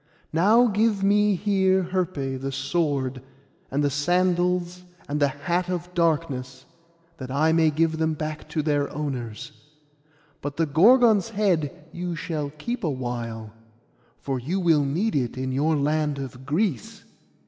Now 0.33 0.65
give 0.65 1.03
me 1.03 1.35
here 1.35 1.83
Herpé 1.91 2.41
the 2.41 2.51
sword, 2.51 3.21
and 3.69 3.83
the 3.83 3.91
sandals, 3.91 4.81
and 5.07 5.19
the 5.19 5.27
hat 5.27 5.69
of 5.69 5.93
darkness, 5.93 6.65
that 7.17 7.29
I 7.29 7.51
may 7.51 7.69
give 7.69 7.99
them 7.99 8.15
back 8.15 8.49
to 8.49 8.63
their 8.63 8.89
owners; 8.89 9.51
but 10.41 10.57
the 10.57 10.65
Gorgon's 10.65 11.29
head 11.29 11.85
you 11.91 12.15
shall 12.15 12.49
keep 12.49 12.83
a 12.83 12.89
while, 12.89 13.53
for 14.17 14.39
you 14.39 14.59
will 14.59 14.83
need 14.83 15.15
it 15.15 15.37
in 15.37 15.51
your 15.51 15.75
land 15.75 16.17
of 16.17 16.47
Greece. 16.47 17.03